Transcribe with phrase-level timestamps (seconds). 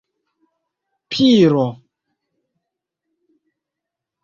[1.15, 1.67] piro